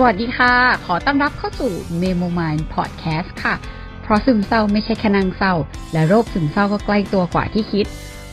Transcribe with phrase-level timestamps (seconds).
[0.00, 0.54] สวัสดีค่ะ
[0.86, 3.54] ขอต้อนรับเข้าสู่ Memo Mind Podcast ค่ะ
[4.02, 5.54] เพราะซึมเศร้าไม่ใช่แค่นางเศร้า
[5.92, 7.86] และโรคซึมเศร้าก็ใกล้ตัวกว่าที่คิด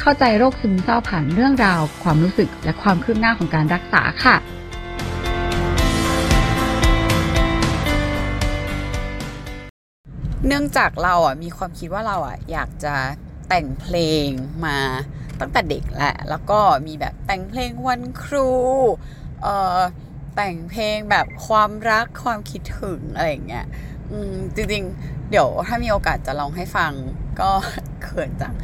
[0.00, 4.36] เข้าใจโรคซึมเศร้าผ่านเรื่องราว ความรู้สึกและความคืบหน้าของการรักษาค่ะ
[10.46, 12.94] เนื่องจากเราอะมีความคิดว่าเราอะอยากจะ
[13.48, 14.26] แต่งเพลง
[14.64, 14.78] มา
[15.40, 18.48] ตั้งแต่เด็กแหละ แล้วก็มีแบบแต่งเพลงวันครู
[19.42, 19.80] เอ่อ
[20.36, 23.66] แต่งเพลงแบบความรักความคิดถึงอะไรเงี้ย
[24.10, 26.92] อืมจริงๆ เดี๋ยวถ้ามีโอกาสจะลองให้ฟัง
[27.40, 27.50] ก็
[28.02, 28.54] เขินจัง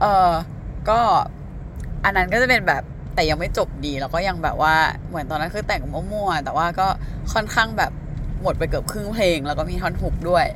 [0.00, 0.32] เออ
[0.88, 1.00] ก็
[2.04, 2.82] อันนั้นก็จะเป็นแบบ
[3.14, 4.76] แต่ยังไม่จบดีแล้วก็ยังแบบว่า
[5.08, 6.86] เหมือนตอนนั้นคือแต่งมั่วๆแต่ว่าก็
[7.32, 7.92] ค่อนข้างแบบ
[8.42, 10.46] หมดไปเกือบครึ่งเพลง แล้วก็มีท่อนฮุกด้วย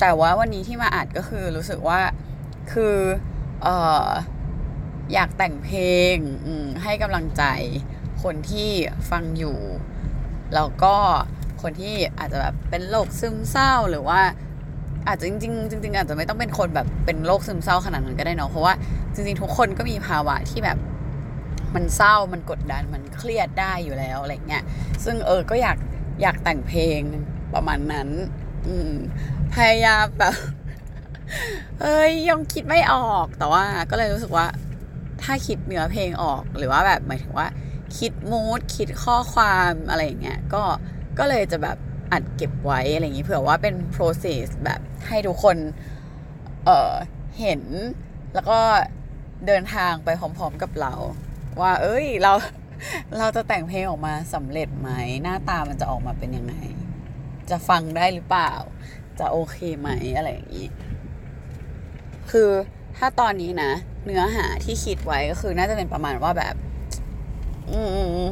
[0.00, 2.00] แต่ว่าวันนี้ที่มาอัดก็คือรู้สึกว่า
[2.72, 2.96] คือ
[3.62, 3.68] เอ
[4.04, 4.06] อ
[5.12, 5.82] อยากแต่งเพล
[6.14, 6.16] ง
[6.82, 7.42] ให้กำลังใจ
[8.24, 8.70] คนที่
[9.10, 9.58] ฟังอยู่
[10.54, 10.94] แล้วก็
[11.62, 14.20] คนที่อาจจะแบบเป็นโรคซึมเศร้าหรือว่า
[15.08, 18.74] อาจจะจริงๆจริงๆอาจจะไม่ต้องเป็นคนแบบเป็นโรคซึมเศร้าขนาดนั้นก็ได้เนาะเพราะว่า
[19.14, 20.78] จริงๆทุกคนก็มีภาวะที่แบบ
[21.74, 24.64] มันเศร้ามันกดดันมันเครียดได้อยู่แล้วอะไรเงี้ย
[25.04, 25.78] ซึ่งเออก็อยาก
[26.22, 27.00] อยากแต่งเพลง
[27.54, 28.08] ประมาณนั้น
[28.66, 28.92] อืม
[29.54, 30.34] พยายามแบบ
[31.80, 34.46] เอ้ยยังคิดไม่ออกแต่ว่าก็เลยรู้สึกว่า
[35.22, 37.46] ถ้าคิดเนื้อเพลงออกหรือว่าแบบหมายถึงว่า
[37.98, 40.62] คิดมูดคิดข้อความอะไรอย่างเงี้ยก็
[41.18, 41.78] ก็เลยจะแบบ
[42.12, 45.56] อัดเก็บไว้อะไรอย่างงี้เผื่อว่าเป็น process แบบให้ทุกคน
[46.64, 46.92] เออ
[47.40, 47.62] เห็น
[48.34, 48.58] แล้วก็
[49.46, 50.94] เดินทางไปพร้อมๆกับเรา
[51.60, 52.32] ว่า เอ้ยเรา
[53.18, 54.90] เราจะแต่งเพลงออกมาสำเร็จไหม
[55.22, 56.54] หน้าตามันจะออกมาเป็นยังไง
[57.50, 58.52] จะฟังได้หรือเปล่า
[59.18, 60.68] จะโอเคไหมอะไรอย่างนี้
[62.30, 62.50] คือ
[62.96, 63.72] ถ้าตอนนี้นะ
[64.04, 66.54] เนื้อหาที่คิดไว้ก็คือน่าจะเป็นประมาณว่าแบบ
[67.70, 67.80] อื
[68.24, 68.28] ม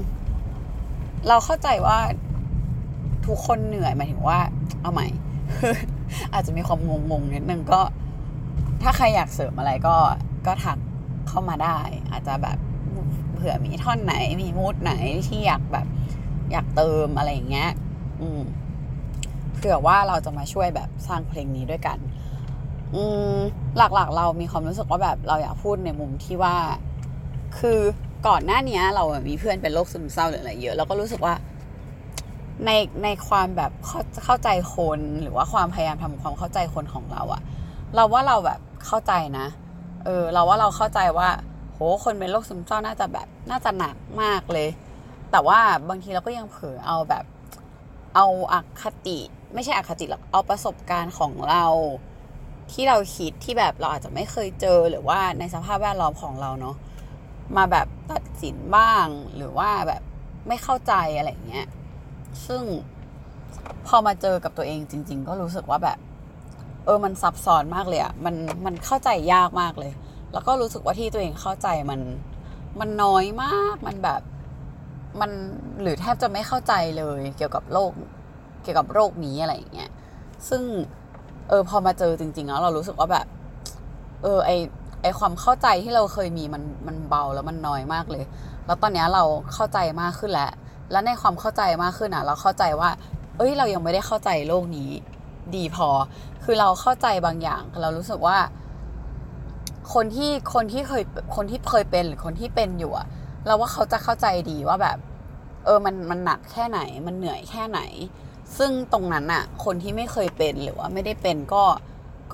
[1.28, 1.98] เราเข้าใจว่า
[3.26, 4.38] ทุกคนเหนื่อยหมายถึงว่า
[4.82, 5.08] เอาใหม่
[6.32, 7.80] อาจจะมีความงงๆนิดนึงก็
[8.82, 9.96] ถ้าใครอยากเสริมอะไรก็
[10.46, 10.78] ก็ทัก
[11.28, 11.78] เข้ามาได้
[12.10, 12.58] อาจจะแบบ
[13.34, 14.92] เผื่อมีท่อนไหน มีมูดไหน
[15.28, 15.86] ที่อยากแบบ
[16.52, 17.70] อยากเติมอะไรอย่างเงี้ย
[18.20, 18.40] อืม
[19.54, 21.98] เผื่อว่าเราจะมาช่วยแบบสร้างเพลงนี้ด้วยกัน
[22.94, 23.02] อื
[23.34, 23.36] ม
[23.76, 26.56] หลักๆ เรามีความรู้สึกว่าแบบเราอยากพูดในมุมที่ว่า
[27.58, 27.80] คือ
[28.26, 31.34] ก่อนหน้านี้เรามีเพื่อนเป็นโรคซึมเศร้าหรืออะไรเยอะเราก็รู้สึกว่า
[32.64, 32.70] ใน
[33.04, 37.42] ในความแบบเข้าเข้าใจคนหรือว่าความพยายามทำความเข้าใจคนของเราอะ
[37.94, 39.46] เราว่าเราแบบเข้าใจนะ
[40.04, 41.28] เออเราว่าเราเข้าใจว่า
[41.72, 44.68] โหคนเป็นโรคซึมเศร้าน่าจะแบบน่าจะหนักมากเลย
[45.30, 47.24] แต่ว่าบางทีเราก็ยังเผลอเอาแบบ
[48.14, 49.18] เอาอคติ
[49.54, 51.66] ไม่ใช่อคติหรอกเอาประสบการณ์ของเรา
[52.72, 56.76] ที่เราคิดที่แบบเราอาจจะไม่เคยเจอหรือว่าในสภาพแวดล้อมของเราเนาะ
[57.56, 60.02] มาแบบตัดสินบ้าง หรือว่าแบบ
[60.48, 61.66] ไม่เข้าใจอะไรเงี้ย
[62.46, 62.62] ซึ่ง
[63.86, 65.98] พอมาเจอกับตัวเองจริง ๆ ก็รู้สึกว่าแบบ
[66.84, 68.34] เออมันซับซ้อนมากเลยอะมัน
[68.66, 69.92] มันเข้าใจยากมากเลย
[70.32, 72.00] แล้วก็รู้สึกว่าที่ตัวเองเข้าใจมัน
[72.80, 74.20] มันน้อยมากมันแบบ
[75.20, 75.30] มัน
[75.82, 77.90] หรือแทบจะไม่เข้าใจเลย เกี่ยวกับโรค
[78.62, 79.90] เกี่ยวกับโรคนี้อะไรอย่างเงี้ย
[80.48, 80.62] ซึ่ง
[81.48, 83.26] เออพอมาเจอจริง ๆ แล้วเรารู้สึกว่าแบบ
[84.22, 84.50] เออไอ
[85.02, 88.24] ไอความเข้าใจที่เราเคยมีมันมันเบาแล้วมันน้อยมากเลย
[88.66, 89.24] แล้วตอนนี้เรา
[89.54, 90.52] เข้าใจมากขึ้นแล้ว
[90.90, 92.90] แล้วในความเข้าใจมากขึ้นอะ เราเข้าใจว่า
[93.38, 94.90] เอ้ยเรายังไม่ได้เข้าใจโลกนี้
[95.56, 95.88] ดีพอ
[96.44, 98.38] คือเราเข้าใจบางอย่าง เรารู้สึกว่า
[99.94, 101.02] คนที่คนที่เคย
[101.36, 103.06] คนที่เคยเป็นหรือคนที่เป็นอยู่อะ
[103.46, 104.98] เราว่าเขาจะเข้าใจดีว่าแบบ
[105.64, 107.80] เออมันมันหนักแค่ไหน มันเหนื่อยแค่ไหน
[108.58, 111.64] ซึ่งตรงนั้นอะคนที่ไม่เคยเป็นหรือว่าไม่ได้เป็นก็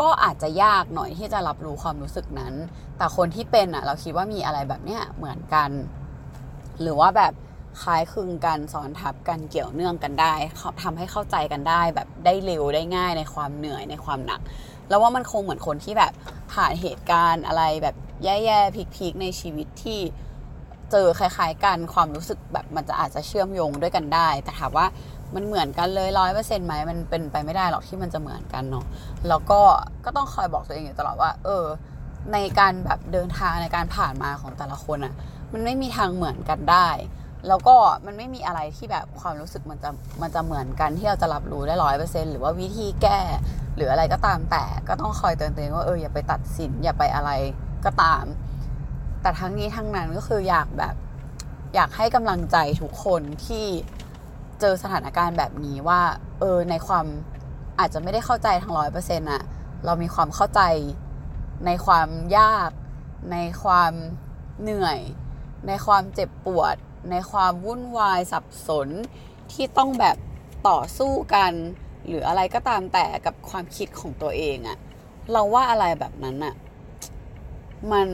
[0.01, 2.55] ก็อาจจะยากหน่อยที่จะรับรู้ความรู้สึกนั้น
[2.99, 5.71] แต่คนที่เป็นอะ เราคิดว่ามีอะไรแบบเนี้ยเหมือนกัน
[6.81, 7.33] หรือว่าแบบ
[7.83, 10.35] คล้ายคลึงกันซ้อนทับกันเกี่ยวเนื่องกันได้
[10.83, 14.41] ทำให้เข้าใจกันได้แบบได้เร็วได้ง่ายในความเหนื่อยในความหนัก
[14.89, 16.13] แล้วว่ามันคงเหมือนคนที่แบบ
[16.53, 20.01] ผ่านเหตุการณ์อะไรแบบแย่ๆพีคๆในชีวิตที่
[20.91, 24.87] เจอคล้ายๆกันความรู้สึกแบบมันจะอาจจะเชื่อมโยงด้วยกันได้ แต่ถามว่า
[25.35, 28.85] มันเหมือนกันเลยร้อยเปอร์เซ็นต์ไหมมันเป็นไปไม่ได้หรอกที่มันจะเหมือนกันเนาะ
[29.29, 29.61] แล้วก็
[30.05, 31.65] ก็ต้องคอยบอกตัวเองอยู่ตลอดว่า เออ
[32.33, 35.15] ในการแบบเดินทางในการผ่านมาของแต่ละคนอะ่ะ
[35.53, 36.89] มันไม่มีทางเหมือนกันได้
[37.49, 37.77] แล้วก็
[38.07, 39.91] มันไม่มีอะไรที่แบบความรู้สึกมันจะ
[40.23, 43.21] มันจะเหมือนกันที่เราจะรับรู้ได้ร้อยเปอร์เซ็นหรือว่าวิธีแก้
[43.77, 47.31] หรืออะไรก็ตามแต่ก็ต้องคอยเตือนตัวเองว่าเอออย่าไปตัดสินอย่าไปอะไร
[47.85, 48.25] ก็ตาม
[49.23, 50.95] แต่ทั้งนี้ทั้งนั้นก็คืออยากแบบ
[51.75, 53.67] อยากให้กำลังใจทุกคนที่
[54.61, 56.01] เจอสถานการณ์แบบนี้ว่า
[56.41, 57.07] เออในความ
[57.79, 59.43] อาจจะไม่ได้เข้าใจทั้งร้อยเปอร์เซ็นต์อะ
[59.85, 60.61] เรามีความเข้าใจ
[61.67, 62.09] ในความ
[62.39, 62.71] ยาก
[63.33, 63.93] ในความ
[64.61, 64.99] เหนื่อย
[65.67, 66.77] ในความเจ็บปวด
[67.11, 68.89] ในความวุ่นวายสับสน
[69.53, 70.17] ที่ต้องแบบ
[70.69, 71.53] ต่อสู้กัน
[72.07, 74.79] หรืออะไรก็ตามแต่กับความคิดของตัวเองอะ
[75.33, 76.55] เราว่าอะไรแบบนั้นอะ
[77.93, 78.09] มัน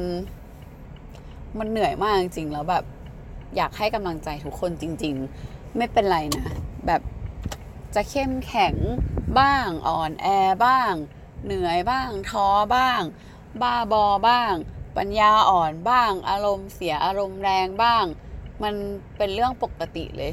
[1.58, 2.84] มันเหนื่อยมากจริงๆแล้วแบบ
[3.56, 6.46] อยากให้กำลังใจทุกคนจริง ๆ ไม่เป็นไรนะ
[6.86, 7.00] แบบ
[7.94, 8.74] จะเข้มแข็ง
[9.38, 10.26] บ้างอ่อนแอ
[10.66, 10.92] บ้าง
[11.44, 13.00] เหนื่อยบ้างท้อบ้าง
[13.62, 14.52] บ้าบอบ้าง
[14.96, 18.04] ปัญญาอ่อนบ้าง อารมณ์เสียอารมณ์แรงบ้าง
[18.62, 18.74] มัน
[19.16, 20.32] เป็นเรื่องปกติเลย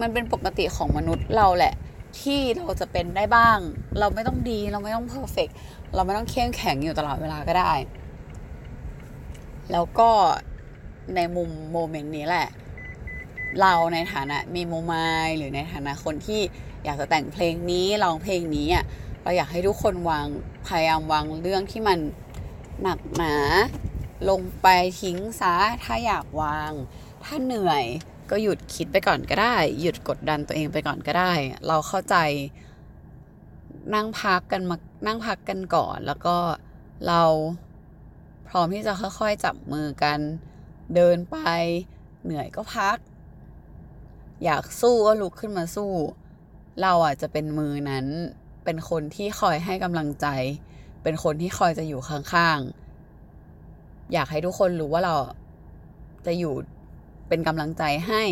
[0.00, 1.74] มันเป็นปกติของมนุษย์เราแหละ
[2.20, 3.58] ที่เราจะเป็นได้บ้าง
[3.98, 5.48] เราไม่ต้องดีเราไม่ต้องเพอร์เฟก
[5.94, 7.72] เราไม่ต้องเข้มแข็งอยู่ตลอดเวลาก็ได้
[9.72, 10.10] แล้วก็
[11.14, 12.48] ในมุมโมเมนต์นี้แหละ
[13.60, 16.40] เราในฐานะมีโมมายหรือในฐานะคนที่
[16.84, 18.84] อยากจะแต่งเพลงนี้ร้องเพลงนี้อะ
[19.22, 20.26] เราอยากให้ทุกคนวาง
[20.66, 21.98] พยายามวางเรื่องที่มัน
[22.82, 23.34] หนักหนา
[24.28, 24.66] ลงไป
[25.00, 25.54] ทิ้งซะ
[25.84, 26.72] ถ้าอยากวาง
[27.24, 27.84] ถ้าเหนื่อย
[28.30, 31.32] ก็หยุดคิดไปก่อนก็ได้ หยุดกดดันตัวเองไปก่อนก็ได้
[31.66, 32.16] เราเข้าใจ
[33.94, 34.76] นั่งพักกันมา
[35.06, 36.36] นั่งพักกันก่อน แล้วก็
[37.08, 37.22] เรา
[38.48, 40.18] พร้อมที่จะค่อยๆจับมือกัน
[40.94, 41.36] เดินไป
[42.24, 42.96] เหนื่อยก็พัก
[44.44, 45.92] อยากสู้ก็ลุกขึ้นมาสู้
[46.82, 48.06] เราอะจะเป็นมือนั้น
[48.64, 50.26] เป็นคนที่คอยให้กำลังใจ
[51.02, 55.16] เป็นคนที่คอยจะอยู่ข้างๆ อยากให้ทุกคนรู้ว่าเรา
[56.26, 56.54] จะอยู่
[57.28, 58.22] เป็นกำลังใจให้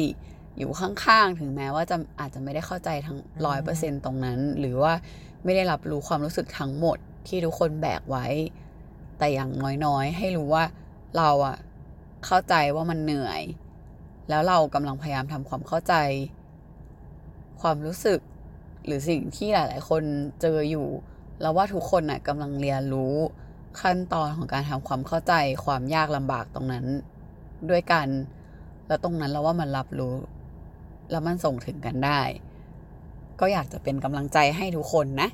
[0.59, 4.93] อยู่ข้างๆ ถึงแม้ว่าจะอาจจะไม่ได้เข้าใจทั้งร้อยเปอร์เซ็นตรงนั้น หรือว่า
[5.45, 8.27] ไม่ได้รับรู้ความรู้สึกทั้งหมดที่ทุกคนแบกไว้
[9.19, 9.51] แต่อย่าง
[9.85, 10.65] น้อยๆ ให้รู้ว่า
[11.17, 11.57] เราอะ
[12.27, 13.41] เข้าใจว่ามันเหนื่อย
[14.33, 15.95] แล้วเรากำลังพยายามทำความเข้าใจ
[17.61, 18.21] ความรู้สึก
[18.87, 20.03] หรือสิ่งที่หลาย ๆ คน
[20.41, 20.87] เจออยู่
[21.41, 23.15] แล้วว่าทุกคนน่ะกำลังเรียนรู้
[23.81, 25.35] ขั้นตอนของการทำความเข้าใจ
[25.65, 26.87] ความยากลำบากตรงนั้น
[27.71, 28.09] ด้วยกัน
[28.87, 30.15] แล้วตรงนั้นเราว่ามันรับรู้
[31.11, 32.21] แล้วมันส่งถึงกันได้
[33.41, 35.29] ก็อยากจะเป็นกำลังใจให้ทุกคนนะ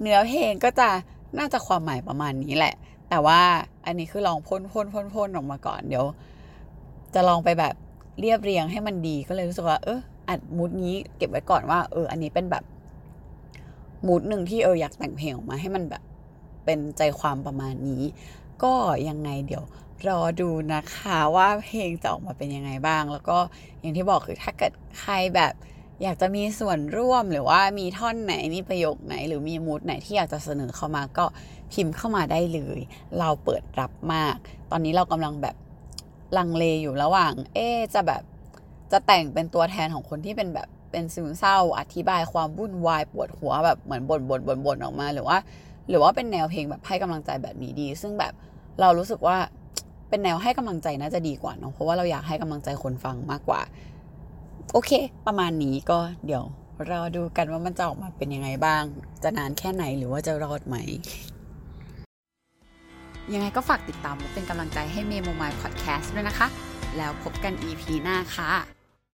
[0.00, 0.88] เนื้อเพลงก็จะ
[1.38, 2.74] น่าจะความหมายประมาณนี้แหละ
[3.08, 3.40] แต่ว่า
[3.86, 6.06] อันนี้คือลองพ่นพ่นพ่นพ่นออกมาก่อนเดี๋ยว
[7.14, 7.74] จะลองไปแบบ
[8.20, 12.64] เรียบเรียงให้มันดีก็เลยรู้สึกว่า เอออัดมูดนี้เก็บไว้ก่อนว่า เออ อันนี้เป็นแบบ
[14.06, 16.02] มูดหนึ่งที่เอออยากแต่งเพลงออกมาให้มันแบบ
[16.64, 18.02] เป็นใจความประมาณนี้
[18.62, 18.74] ก็
[19.08, 19.64] ยังไงเดี๋ยว
[20.08, 23.38] รอดูนะคะว่าเพลงจะออกมาเป็นยังไงบ้าง แล้วก็
[23.80, 25.52] อย่างที่บอกคือถ้าเกิดใครแบบ
[26.02, 31.24] อยากจะมีส่วนร่วมหรือว่ามีท่อนไหนมีประโยคไหน หรือมีมูดไหนที่อยากจะเสนอเข้ามาก็
[31.72, 32.80] พิมพ์เข้ามาได้เลย
[33.18, 34.36] เราเปิดรับมาก
[34.70, 35.56] ตอนนี้เรากำลังแบบ
[36.38, 38.22] ลังเลอยู่ระหว่าง เอ๊จะแบบ
[38.92, 45.38] จะแต่งเป็นตัวแทนของคนที่เป็นแบบเป็นซึมเศร้า อธิบายความวุ่นวายปวดหัวแบบเหมือนบ่นบ่นบ่นบ่นออกมาหรือว่า
[45.88, 48.32] หรือว่าเป็นแนวเพลงแบบให้กำลังใจแบบนี้ดี ซึ่งแบบ
[48.80, 49.36] เรารู้สึกว่า
[50.08, 53.60] เป็นแนวให้กำลังใจน่าจะดีกว่าเนาะเพราะว่าเราอยากให้กำลังใจคนฟังมากกว่า
[54.72, 54.90] โอเค
[55.26, 56.44] ประมาณนี้ก็เดี๋ยว
[56.90, 58.82] รอดูกันว่ามันจะออกมาเป็นยังไงบ้าง
[59.22, 60.76] จะนานแค่ไหนหรือว่าจะรอดไหม
[63.32, 66.46] ยังไงก็ฝากติดตามและเป็นกำลังใจให้เมโมมายพอดแคสต์ด้วยนะคะ
[66.96, 68.73] แล้วพบกัน EP หน้าค่ะ